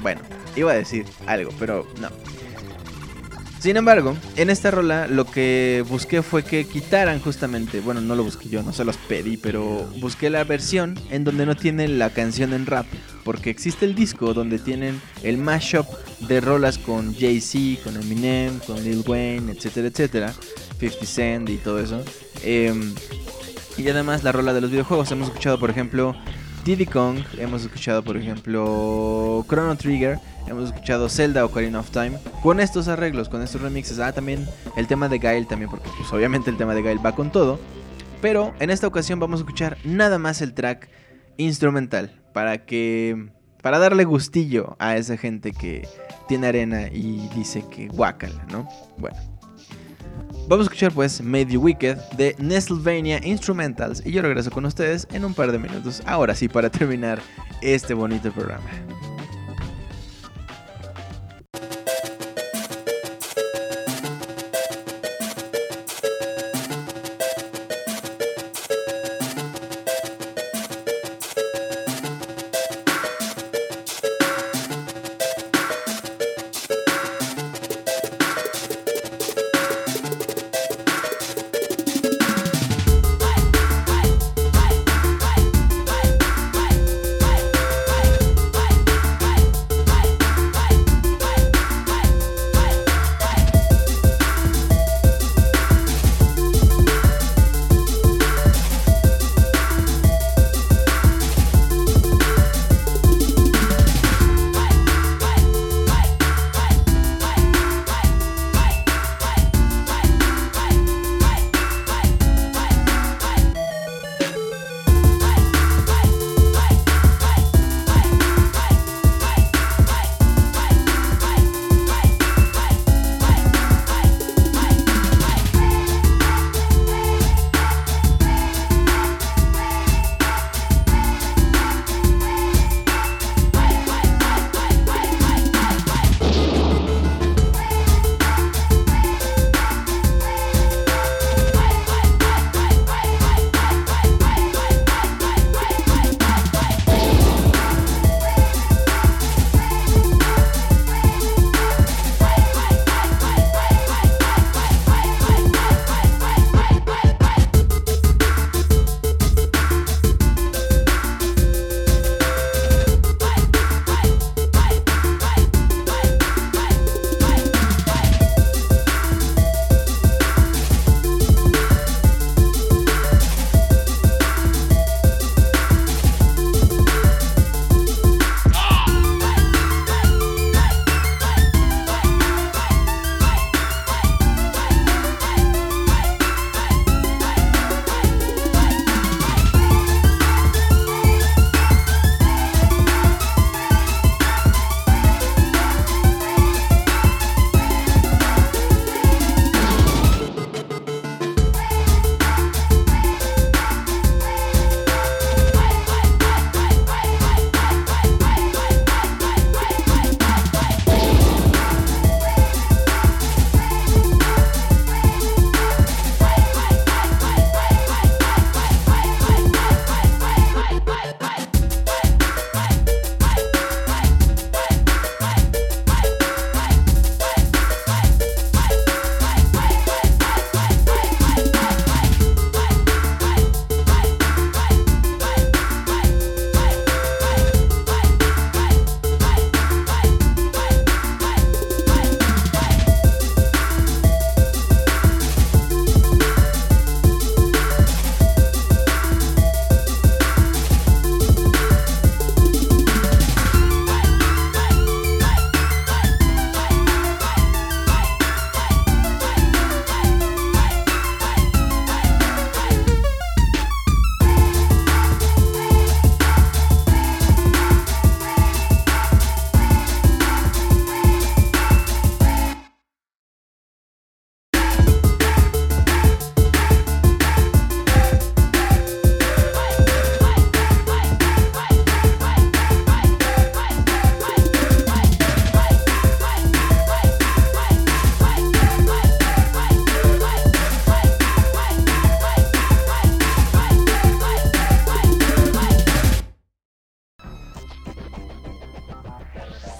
[0.00, 0.20] Bueno,
[0.56, 2.08] iba a decir algo, pero no.
[3.58, 8.22] Sin embargo, en esta rola lo que busqué fue que quitaran justamente, bueno, no lo
[8.22, 12.10] busqué yo, no se los pedí, pero busqué la versión en donde no tienen la
[12.10, 12.86] canción en rap,
[13.24, 15.86] porque existe el disco donde tienen el mashup
[16.20, 20.34] de rolas con Jay-Z, con Eminem, con Lil Wayne, etcétera, etcétera,
[20.78, 22.04] 50 Cent y todo eso.
[22.44, 22.94] Em,
[23.76, 26.14] y además la rola de los videojuegos, hemos escuchado por ejemplo
[26.64, 32.60] Diddy Kong, hemos escuchado por ejemplo Chrono Trigger, hemos escuchado Zelda Ocarina of Time, con
[32.60, 34.46] estos arreglos, con estos remixes, ah también
[34.76, 37.58] el tema de Gail también, porque pues obviamente el tema de Gail va con todo,
[38.20, 40.88] pero en esta ocasión vamos a escuchar nada más el track
[41.36, 43.30] instrumental, para que,
[43.62, 45.88] para darle gustillo a esa gente que
[46.26, 48.68] tiene arena y dice que guácala, ¿no?
[48.98, 49.16] Bueno.
[50.48, 55.06] Vamos a escuchar pues Made You Wicked de Nestlevania Instrumentals y yo regreso con ustedes
[55.12, 56.02] en un par de minutos.
[56.06, 57.20] Ahora sí, para terminar
[57.60, 58.64] este bonito programa.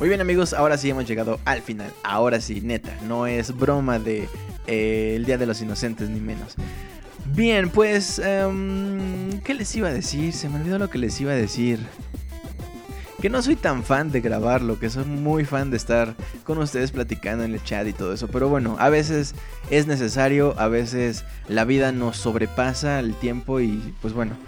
[0.08, 1.92] Bien amigos, ahora sí hemos llegado al final.
[2.02, 4.26] Ahora sí, neta, no es broma de
[4.66, 6.54] eh, el Día de los Inocentes ni menos.
[7.34, 10.32] Bien, pues, em, ¿qué les iba a decir?
[10.32, 11.78] Se me olvidó lo que les iba a decir.
[13.20, 16.90] Que no soy tan fan de grabarlo, que soy muy fan de estar con ustedes
[16.90, 18.28] platicando en el chat y todo eso.
[18.28, 19.34] Pero bueno, a veces
[19.68, 24.38] es necesario, a veces la vida nos sobrepasa el tiempo y pues bueno,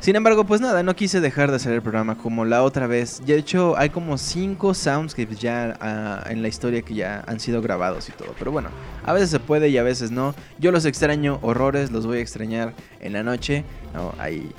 [0.00, 3.20] sin embargo, pues nada, no quise dejar de hacer el programa como la otra vez.
[3.26, 7.60] De hecho, hay como cinco soundscapes ya ah, en la historia que ya han sido
[7.60, 8.34] grabados y todo.
[8.38, 8.70] Pero bueno,
[9.04, 10.34] a veces se puede y a veces no.
[10.58, 13.62] Yo los extraño horrores, los voy a extrañar en la noche.
[13.92, 14.50] No, hay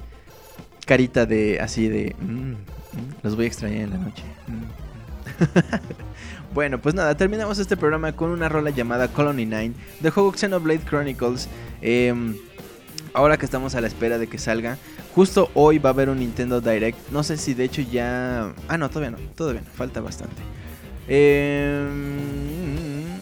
[0.85, 2.15] carita de así de...
[2.19, 2.55] Mm, mm,
[3.23, 4.23] los voy a extrañar en la noche.
[4.45, 9.71] Mm, bueno, pues nada, terminamos este programa con una rola llamada Colony 9
[10.01, 11.49] de juego Xenoblade Chronicles.
[11.81, 12.13] Eh,
[13.13, 14.77] ahora que estamos a la espera de que salga,
[15.15, 16.97] justo hoy va a haber un Nintendo Direct.
[17.11, 18.53] No sé si de hecho ya...
[18.67, 20.41] Ah, no, todavía no, todavía no, falta bastante.
[21.07, 22.51] Em,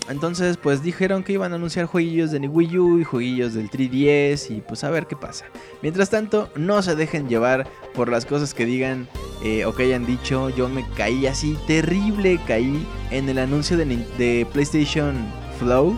[0.10, 4.56] entonces, pues dijeron que iban a anunciar jueguillos de Wii U y jueguillos del 3DS
[4.56, 5.46] y pues a ver qué pasa.
[5.82, 9.08] Mientras tanto, no se dejen llevar por las cosas que digan
[9.44, 10.50] eh, o que hayan dicho.
[10.50, 15.16] Yo me caí así, terrible, caí en el anuncio de, de PlayStation
[15.60, 15.98] Flow.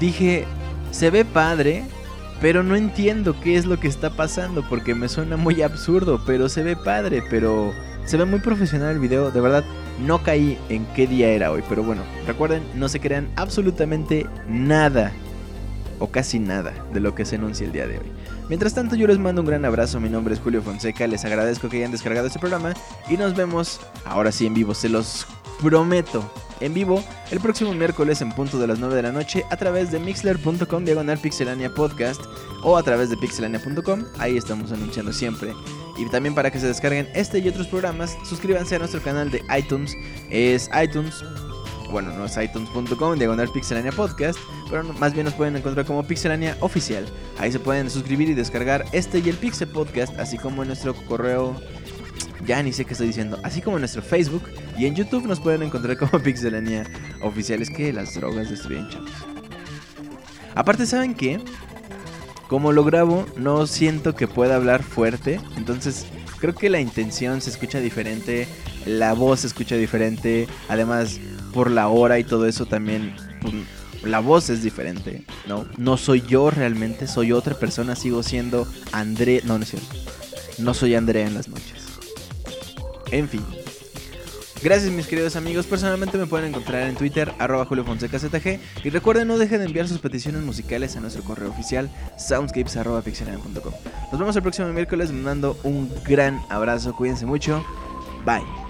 [0.00, 0.46] Dije,
[0.90, 1.84] se ve padre,
[2.40, 6.48] pero no entiendo qué es lo que está pasando porque me suena muy absurdo, pero
[6.48, 7.72] se ve padre, pero
[8.04, 9.64] se ve muy profesional el video, de verdad
[10.04, 15.12] no caí en qué día era hoy, pero bueno, recuerden, no se crean absolutamente nada
[15.98, 18.06] o casi nada de lo que se anuncia el día de hoy.
[18.48, 21.68] Mientras tanto yo les mando un gran abrazo, mi nombre es Julio Fonseca, les agradezco
[21.68, 22.72] que hayan descargado este programa
[23.08, 25.26] y nos vemos ahora sí en vivo, se los
[25.62, 26.30] prometo
[26.60, 29.90] en vivo el próximo miércoles en punto de las 9 de la noche a través
[29.90, 32.20] de mixler.com diagonal pixelania podcast
[32.62, 34.04] o a través de pixelania.com.
[34.18, 35.54] Ahí estamos anunciando siempre.
[35.96, 39.42] Y también para que se descarguen este y otros programas, suscríbanse a nuestro canal de
[39.56, 39.94] iTunes.
[40.30, 41.22] Es iTunes
[41.90, 44.38] bueno, no es iTunes.com, diagonal Pixelania Podcast,
[44.68, 47.04] pero más bien nos pueden encontrar como Pixelania Oficial.
[47.38, 51.56] Ahí se pueden suscribir y descargar este y el Pixel Podcast, así como nuestro correo
[52.46, 53.38] ya ni sé qué estoy diciendo.
[53.42, 54.42] Así como en nuestro Facebook
[54.78, 56.84] y en YouTube nos pueden encontrar como Pixelania
[57.22, 59.10] Oficiales que las drogas destruyen chavos.
[60.54, 61.40] Aparte, ¿saben qué?
[62.48, 65.40] Como lo grabo, no siento que pueda hablar fuerte.
[65.56, 66.06] Entonces,
[66.40, 68.48] creo que la intención se escucha diferente.
[68.86, 70.48] La voz se escucha diferente.
[70.68, 71.20] Además,
[71.52, 73.14] por la hora y todo eso también.
[73.40, 73.54] Pues,
[74.02, 75.66] la voz es diferente, ¿no?
[75.76, 79.42] No soy yo realmente, soy otra persona, sigo siendo André.
[79.44, 79.94] No, no es cierto.
[80.58, 81.79] No soy Andrea en las noches.
[83.10, 83.44] En fin.
[84.62, 88.90] Gracias mis queridos amigos, personalmente me pueden encontrar en Twitter, arroba Julio Fonseca ZG, y
[88.90, 91.88] recuerden no dejen de enviar sus peticiones musicales a nuestro correo oficial,
[92.18, 93.72] soundscapes.pixelania.com.
[94.12, 97.64] Nos vemos el próximo miércoles, mandando un gran abrazo, cuídense mucho,
[98.26, 98.69] bye.